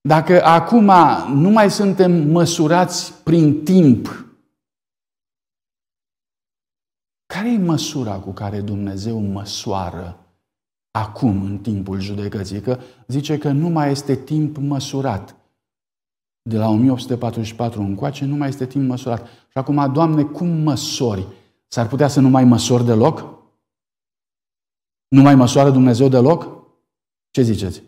[0.00, 0.92] dacă acum
[1.34, 4.25] nu mai suntem măsurați prin timp,
[7.26, 10.26] care e măsura cu care Dumnezeu măsoară
[10.90, 12.60] acum, în timpul judecății?
[12.60, 15.36] Că zice că nu mai este timp măsurat.
[16.42, 19.26] De la 1844 încoace nu mai este timp măsurat.
[19.26, 21.26] Și acum, Doamne, cum măsori?
[21.66, 23.34] S-ar putea să nu mai măsori deloc?
[25.08, 26.64] Nu mai măsoară Dumnezeu deloc?
[27.30, 27.82] Ce ziceți?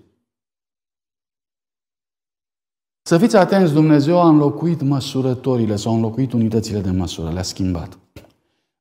[3.03, 7.99] Să fiți atenți, Dumnezeu a înlocuit măsurătorile sau a înlocuit unitățile de măsură, le-a schimbat.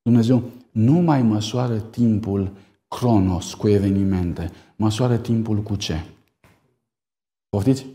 [0.07, 2.51] Dumnezeu nu mai măsoară timpul
[2.87, 6.05] cronos cu evenimente, măsoară timpul cu ce?
[7.49, 7.85] Poftiți?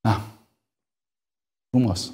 [0.00, 0.20] Da.
[1.70, 2.12] Frumos.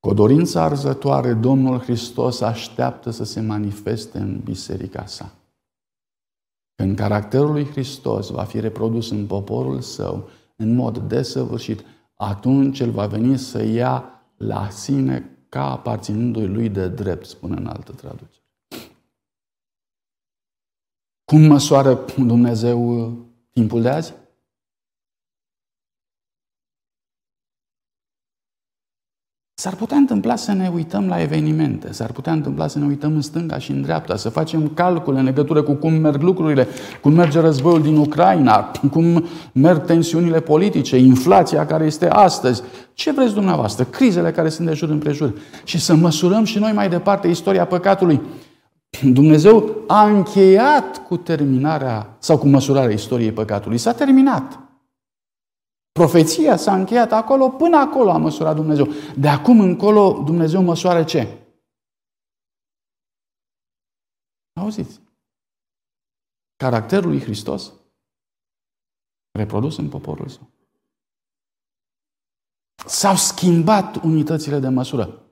[0.00, 5.32] Cu o dorință arzătoare, Domnul Hristos așteaptă să se manifeste în biserica sa.
[6.74, 12.90] Când caracterul lui Hristos va fi reprodus în poporul său în mod desăvârșit, atunci El
[12.90, 14.04] va veni să ia
[14.36, 18.42] la sine ca aparținându-i lui de drept, spune în altă traducere.
[21.24, 23.12] Cum măsoară Dumnezeu
[23.52, 24.14] timpul de azi?
[29.64, 33.20] S-ar putea întâmpla să ne uităm la evenimente, s-ar putea întâmpla să ne uităm în
[33.20, 36.66] stânga și în dreapta, să facem calcule în legătură cu cum merg lucrurile,
[37.00, 42.62] cum merge războiul din Ucraina, cum merg tensiunile politice, inflația care este astăzi.
[42.94, 43.84] Ce vreți dumneavoastră?
[43.84, 45.34] Crizele care sunt de jur împrejur.
[45.64, 48.20] Și să măsurăm și noi mai departe istoria păcatului.
[49.12, 53.78] Dumnezeu a încheiat cu terminarea sau cu măsurarea istoriei păcatului.
[53.78, 54.63] S-a terminat.
[55.98, 58.86] Profeția s-a încheiat acolo, până acolo a măsurat Dumnezeu.
[59.16, 61.38] De acum încolo Dumnezeu măsoară ce?
[64.52, 65.00] Auziți?
[66.56, 67.72] Caracterul lui Hristos
[69.30, 70.50] reprodus în poporul său.
[72.86, 75.22] S-au schimbat unitățile de măsură.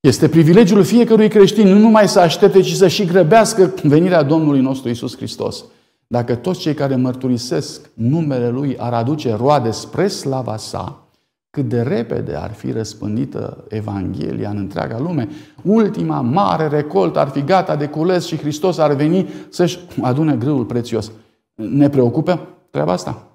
[0.00, 4.88] Este privilegiul fiecărui creștin nu numai să aștepte, ci să și grăbească venirea Domnului nostru
[4.88, 5.64] Isus Hristos.
[6.12, 11.06] Dacă toți cei care mărturisesc numele Lui ar aduce roade spre slava sa,
[11.50, 15.28] cât de repede ar fi răspândită Evanghelia în întreaga lume,
[15.62, 20.64] ultima mare recoltă ar fi gata de cules și Hristos ar veni să-și adune grâul
[20.64, 21.12] prețios.
[21.54, 23.30] Ne preocupă treaba asta?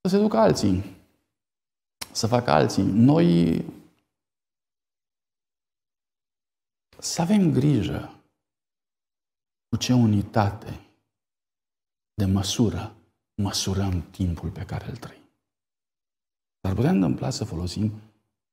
[0.00, 0.84] Să se ducă alții,
[2.12, 2.84] să facă alții.
[2.92, 3.64] Noi
[6.98, 8.08] să avem grijă
[9.74, 10.80] cu ce unitate
[12.14, 12.96] de măsură
[13.34, 15.22] măsurăm timpul pe care îl trăim.
[16.60, 17.92] Dar putea întâmpla să folosim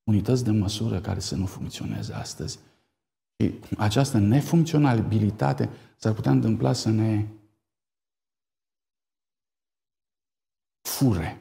[0.04, 2.60] unități de măsură care să nu funcționeze astăzi.
[3.38, 7.28] Și această nefuncționabilitate s-ar putea întâmpla să ne
[10.82, 11.41] fure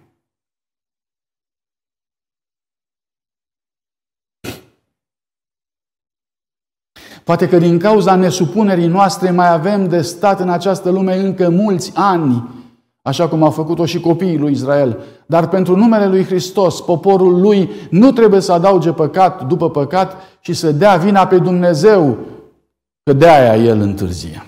[7.25, 11.93] Poate că din cauza nesupunerii noastre mai avem de stat în această lume încă mulți
[11.95, 12.49] ani,
[13.03, 14.99] așa cum au făcut-o și copiii lui Israel.
[15.27, 20.53] Dar pentru numele lui Hristos, poporul lui nu trebuie să adauge păcat după păcat și
[20.53, 22.19] să dea vina pe Dumnezeu,
[23.03, 24.45] că de aia el întârzie.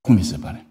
[0.00, 0.69] Cum mi se pare?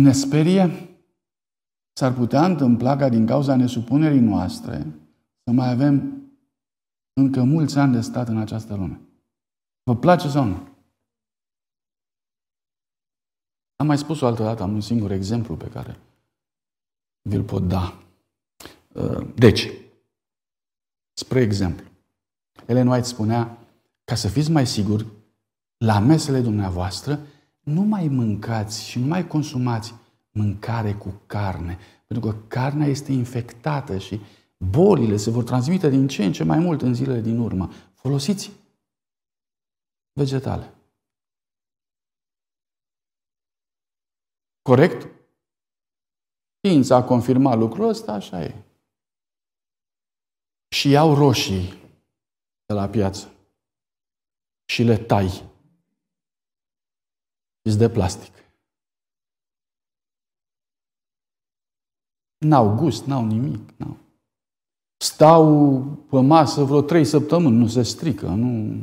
[0.00, 0.88] Ne sperie,
[1.92, 4.86] s-ar putea întâmpla ca din cauza nesupunerii noastre
[5.44, 6.22] să mai avem
[7.12, 9.00] încă mulți ani de stat în această lume.
[9.82, 10.68] Vă place sau nu?
[13.76, 15.98] Am mai spus o altă dată, am un singur exemplu pe care
[17.28, 17.98] vi-l pot da.
[18.92, 19.70] Uh, deci,
[21.12, 21.86] spre exemplu,
[22.66, 23.58] Ellen White spunea,
[24.04, 25.06] ca să fiți mai siguri,
[25.76, 27.20] la mesele dumneavoastră
[27.70, 29.94] nu mai mâncați și nu mai consumați
[30.30, 34.20] mâncare cu carne, pentru că carnea este infectată și
[34.56, 37.70] bolile se vor transmite din ce în ce mai mult în zilele din urmă.
[37.94, 38.50] Folosiți
[40.12, 40.74] vegetale.
[44.62, 45.08] Corect?
[46.56, 48.54] Știința a confirmat lucrul ăsta, așa e.
[50.68, 51.68] Și iau roșii
[52.66, 53.30] de la piață
[54.64, 55.55] și le tai
[57.68, 58.32] sunt de plastic.
[62.38, 63.70] N-au gust, n-au nimic.
[63.76, 63.96] N-au.
[64.96, 68.80] Stau pe masă vreo trei săptămâni, nu se strică, nu...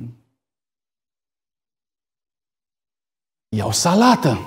[3.56, 4.38] Iau salată.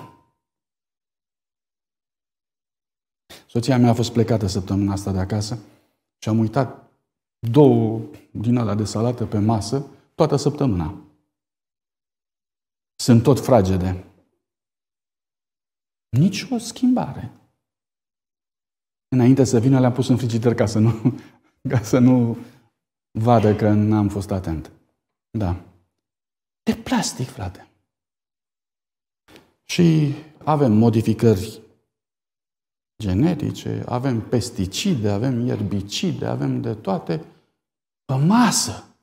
[3.47, 5.59] Soția mea a fost plecată săptămâna asta de acasă
[6.19, 6.91] și am uitat
[7.39, 11.01] două din alea de salată pe masă toată săptămâna.
[12.95, 14.05] Sunt tot fragede.
[16.09, 17.31] Nici o schimbare.
[19.09, 20.91] Înainte să vină, le-am pus în frigider ca să nu,
[21.73, 22.37] ca să nu
[23.19, 24.73] vadă că n-am fost atent.
[25.31, 25.65] Da.
[26.63, 27.69] De plastic, frate.
[29.65, 31.63] Și avem modificări
[33.03, 37.25] genetice, avem pesticide, avem ierbicide, avem de toate
[38.05, 38.97] pe masă.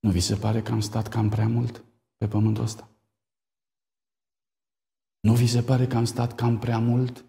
[0.00, 1.84] Nu vi se pare că am stat cam prea mult?
[2.24, 2.88] Pe pământul ăsta.
[5.20, 7.24] Nu vi se pare că am stat cam prea mult?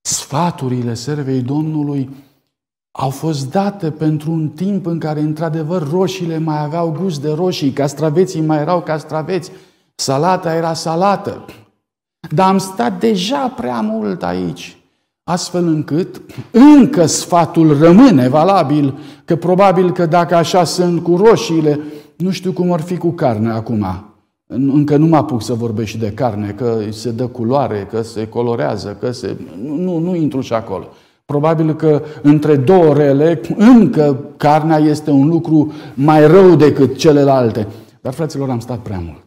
[0.00, 2.10] Sfaturile servei Domnului
[2.90, 7.72] au fost date pentru un timp în care, într-adevăr, roșiile mai aveau gust de roșii,
[7.72, 9.50] castraveții mai erau castraveți,
[9.94, 11.44] salata era salată.
[12.30, 14.76] Dar am stat deja prea mult aici
[15.28, 16.20] astfel încât
[16.50, 21.80] încă sfatul rămâne valabil, că probabil că dacă așa sunt cu roșiile,
[22.16, 23.86] nu știu cum ar fi cu carne acum.
[24.46, 28.28] încă nu mă apuc să vorbesc și de carne, că se dă culoare, că se
[28.28, 29.36] colorează, că se...
[29.62, 30.88] Nu, nu, nu intru și acolo.
[31.24, 37.66] Probabil că între două rele, încă carnea este un lucru mai rău decât celelalte.
[38.00, 39.25] Dar, fraților, am stat prea mult.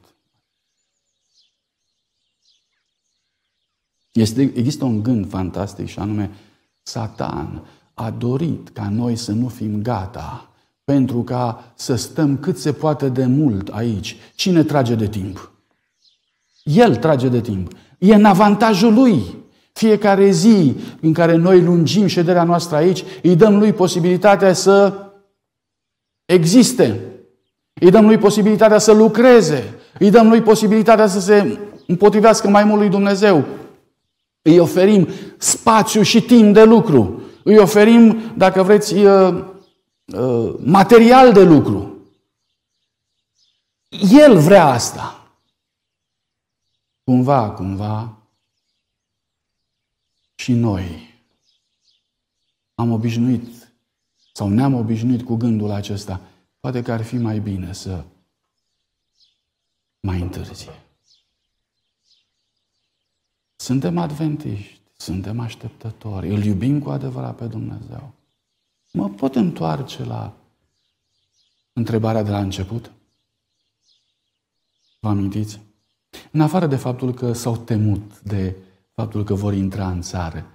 [4.12, 6.32] Este, există un gând fantastic și anume,
[6.82, 10.50] Satan a dorit ca noi să nu fim gata
[10.84, 14.16] pentru ca să stăm cât se poate de mult aici.
[14.36, 15.52] Cine trage de timp?
[16.64, 17.72] El trage de timp.
[17.98, 19.38] E în avantajul lui.
[19.72, 24.94] Fiecare zi în care noi lungim șederea noastră aici, îi dăm lui posibilitatea să
[26.26, 27.00] existe.
[27.74, 29.74] Îi dăm lui posibilitatea să lucreze.
[30.00, 31.58] Îi dăm lui posibilitatea să se
[31.88, 33.46] împotrivească mai mult lui Dumnezeu.
[34.42, 37.22] Îi oferim spațiu și timp de lucru.
[37.44, 39.44] Îi oferim, dacă vreți, uh,
[40.06, 41.98] uh, material de lucru.
[44.12, 45.30] El vrea asta.
[47.04, 48.20] Cumva, cumva,
[50.36, 51.14] și noi
[52.76, 53.72] am obișnuit
[54.34, 56.22] sau ne-am obișnuit cu gândul acesta.
[56.60, 58.04] Poate că ar fi mai bine să
[60.00, 60.84] mai întârzie.
[63.62, 68.14] Suntem adventiști, suntem așteptători, îl iubim cu adevărat pe Dumnezeu.
[68.92, 70.34] Mă pot întoarce la
[71.74, 72.92] întrebarea de la început?
[75.00, 75.60] Vă amintiți?
[76.32, 78.56] În afară de faptul că s-au temut de
[78.94, 80.46] faptul că vor intra în țară,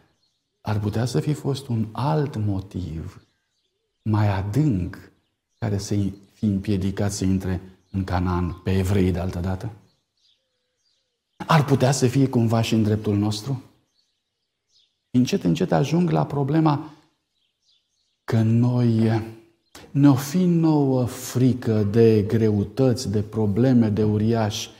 [0.61, 3.27] ar putea să fi fost un alt motiv
[4.03, 5.13] mai adânc
[5.59, 5.95] care să
[6.33, 9.73] fi împiedicat să intre în Canaan pe evrei de altă dată?
[11.47, 13.63] Ar putea să fie cumva și în dreptul nostru?
[15.11, 16.93] Încet, încet ajung la problema
[18.25, 19.23] că noi
[19.91, 24.71] ne-o fi nouă frică de greutăți, de probleme, de uriași,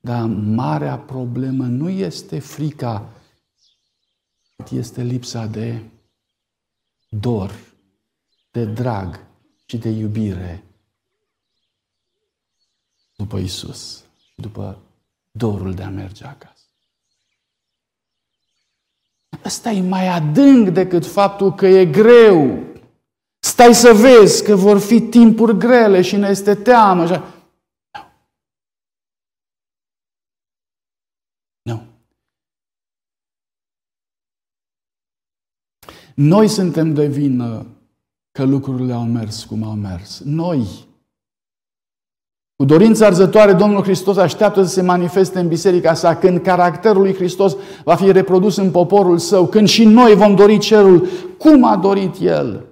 [0.00, 3.08] dar marea problemă nu este frica,
[4.70, 5.82] este lipsa de
[7.08, 7.74] dor,
[8.50, 9.20] de drag
[9.66, 10.64] și de iubire
[13.16, 14.04] după Isus
[14.34, 14.78] și după
[15.32, 16.52] dorul de a merge acasă.
[19.44, 22.64] Ăsta e mai adânc decât faptul că e greu.
[23.38, 27.04] Stai să vezi că vor fi timpuri grele și ne este teamă.
[27.04, 27.22] Nu.
[31.62, 31.82] Nu.
[36.14, 37.66] Noi suntem de vină
[38.30, 40.20] că lucrurile au mers cum au mers.
[40.20, 40.86] Noi
[42.62, 47.14] cu dorința arzătoare, Domnul Hristos așteaptă să se manifeste în biserica sa când caracterul lui
[47.14, 51.08] Hristos va fi reprodus în poporul său, când și noi vom dori cerul
[51.38, 52.64] cum a dorit El.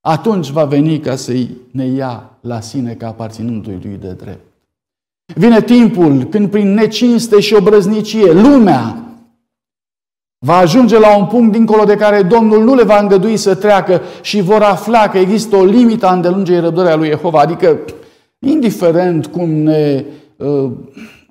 [0.00, 1.32] Atunci va veni ca să
[1.70, 4.44] ne ia la sine ca aparținându-i lui de drept.
[5.34, 8.96] Vine timpul când prin necinste și obrăznicie lumea
[10.46, 14.00] va ajunge la un punct dincolo de care Domnul nu le va îngădui să treacă
[14.22, 17.78] și vor afla că există o limită a îndelungei răbdării a lui Jehova, adică
[18.46, 20.04] Indiferent cum ne
[20.36, 20.72] uh,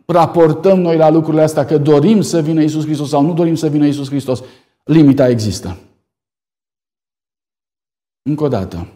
[0.06, 3.68] raportăm noi la lucrurile astea, că dorim să vină Isus Hristos sau nu dorim să
[3.68, 4.44] vină Isus Hristos,
[4.84, 5.78] limita există.
[8.22, 8.88] Încă o dată.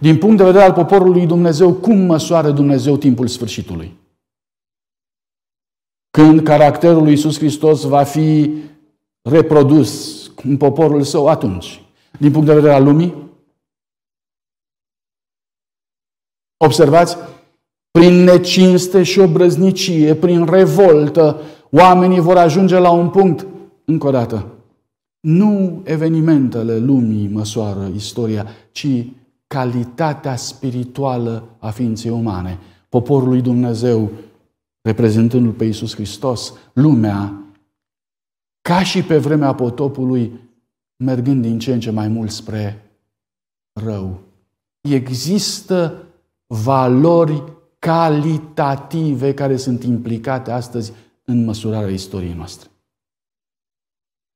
[0.00, 3.96] Din punct de vedere al poporului Dumnezeu, cum măsoară Dumnezeu timpul sfârșitului?
[6.10, 8.54] Când caracterul lui Isus Hristos va fi
[9.22, 11.82] reprodus în poporul său, atunci.
[12.18, 13.14] Din punct de vedere al lumii?
[16.56, 17.16] Observați,
[17.96, 21.40] prin necinste și obrăznicie, prin revoltă,
[21.70, 23.46] oamenii vor ajunge la un punct,
[23.84, 24.46] încă o dată,
[25.20, 28.86] nu evenimentele lumii măsoară istoria, ci
[29.46, 32.58] calitatea spirituală a ființei umane.
[32.88, 34.10] Poporul lui Dumnezeu,
[34.80, 37.44] reprezentându-L pe Iisus Hristos, lumea,
[38.60, 40.32] ca și pe vremea potopului,
[40.96, 42.90] mergând din ce în ce mai mult spre
[43.80, 44.18] rău.
[44.80, 46.02] Există
[46.46, 50.92] valori calitative care sunt implicate astăzi
[51.24, 52.70] în măsurarea istoriei noastre.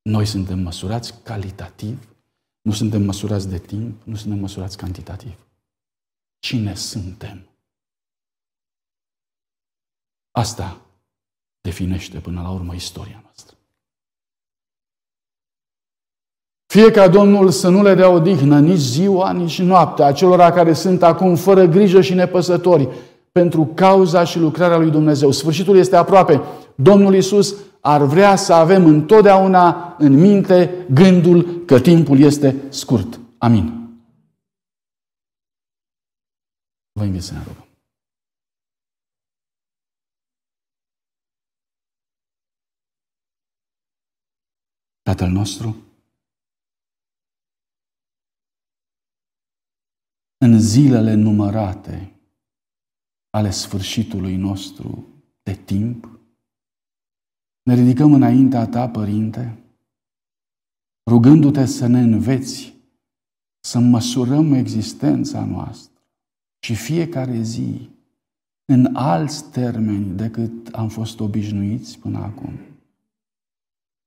[0.02, 2.08] Noi suntem măsurați calitativ,
[2.62, 5.46] nu suntem măsurați de timp, nu suntem măsurați cantitativ.
[6.38, 7.48] Cine suntem?
[10.30, 10.80] Asta
[11.60, 13.56] definește până la urmă istoria noastră.
[16.66, 21.02] Fie ca Domnul să nu le dea odihnă nici ziua, nici noaptea acelora care sunt
[21.02, 22.88] acum fără grijă și nepăsători,
[23.32, 25.30] pentru cauza și lucrarea lui Dumnezeu.
[25.30, 26.40] Sfârșitul este aproape.
[26.74, 33.20] Domnul Isus ar vrea să avem întotdeauna în minte gândul că timpul este scurt.
[33.38, 33.78] Amin.
[36.92, 37.64] Vă invit să ne rugăm.
[45.02, 45.76] Tatăl nostru,
[50.36, 52.19] în zilele numărate,
[53.30, 55.06] ale sfârșitului nostru
[55.42, 56.18] de timp,
[57.62, 59.58] ne ridicăm înaintea Ta, Părinte,
[61.10, 62.74] rugându-te să ne înveți
[63.60, 66.02] să măsurăm existența noastră
[66.64, 67.88] și fiecare zi
[68.64, 72.52] în alți termeni decât am fost obișnuiți până acum.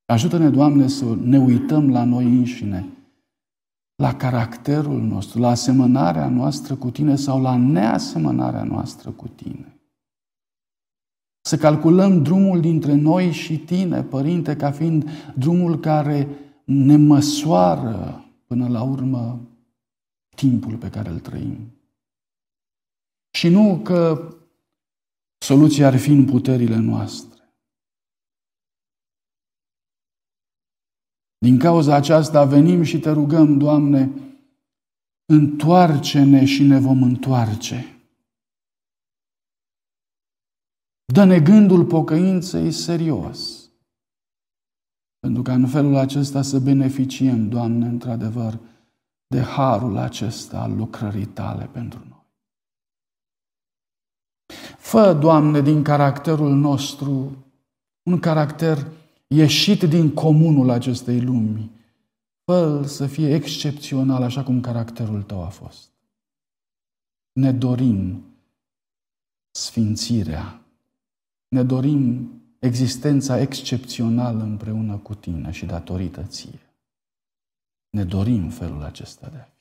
[0.05, 2.86] Ajută-ne, Doamne, să ne uităm la noi înșine,
[3.96, 9.78] la caracterul nostru, la asemănarea noastră cu Tine sau la neasemănarea noastră cu Tine.
[11.41, 16.28] Să calculăm drumul dintre noi și Tine, Părinte, ca fiind drumul care
[16.64, 19.39] ne măsoară până la urmă
[20.36, 21.58] timpul pe care îl trăim.
[23.30, 24.30] Și nu că
[25.38, 27.33] soluția ar fi în puterile noastre.
[31.44, 34.12] Din cauza aceasta venim și te rugăm, Doamne,
[35.26, 38.02] întoarce-ne și ne vom întoarce.
[41.14, 43.70] Dă-ne gândul pocăinței serios.
[45.20, 48.60] Pentru ca în felul acesta să beneficiem, Doamne, într-adevăr,
[49.28, 52.26] de harul acesta al lucrării Tale pentru noi.
[54.78, 57.46] Fă, Doamne, din caracterul nostru
[58.04, 61.71] un caracter ieșit din comunul acestei lumi.
[62.43, 65.89] fă să fie excepțional, așa cum caracterul tău a fost.
[67.34, 68.24] Ne dorim
[69.51, 70.61] sfințirea,
[71.47, 76.59] ne dorim existența excepțională împreună cu tine și datorită ție.
[77.89, 79.51] Ne dorim felul acesta de a fi.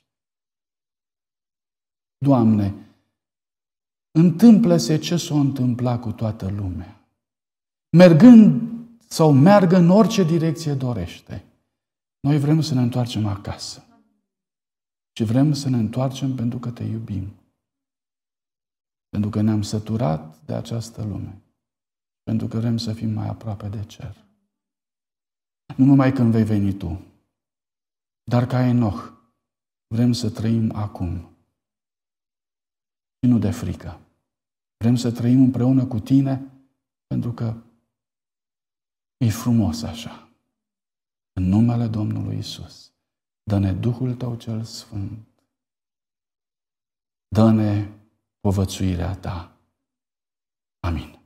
[2.17, 2.73] Doamne,
[4.11, 7.01] întâmplă-se ce s-a întâmplat cu toată lumea.
[7.89, 8.72] Mergând
[9.13, 11.45] sau meargă în orice direcție dorește.
[12.19, 13.83] Noi vrem să ne întoarcem acasă.
[15.11, 17.33] Și vrem să ne întoarcem pentru că te iubim.
[19.09, 21.41] Pentru că ne-am săturat de această lume.
[22.23, 24.25] Pentru că vrem să fim mai aproape de cer.
[25.77, 27.01] Nu numai când vei veni tu,
[28.23, 29.11] dar ca Enoch,
[29.87, 31.15] vrem să trăim acum.
[33.19, 33.99] Și nu de frică.
[34.77, 36.51] Vrem să trăim împreună cu tine
[37.07, 37.55] pentru că
[39.23, 40.29] E frumos așa.
[41.33, 42.93] În numele Domnului Isus,
[43.43, 45.27] dă-ne Duhul Tău cel Sfânt.
[47.27, 47.89] Dă-ne
[48.39, 49.57] povățuirea Ta.
[50.79, 51.22] Amin.